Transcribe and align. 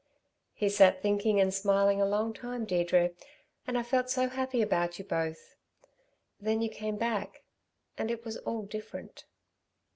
He 0.55 0.67
sat 0.67 1.03
thinking 1.03 1.39
and 1.39 1.53
smiling 1.53 2.01
a 2.01 2.07
long 2.07 2.33
time, 2.33 2.65
Deirdre, 2.65 3.11
and 3.67 3.77
I 3.77 3.83
felt 3.83 4.09
so 4.09 4.29
happy 4.29 4.59
about 4.63 4.97
you 4.97 5.05
both.... 5.05 5.53
Then 6.39 6.59
you 6.63 6.69
came 6.71 6.97
back... 6.97 7.43
and 7.99 8.09
it 8.09 8.25
was 8.25 8.37
all 8.37 8.63
different." 8.63 9.25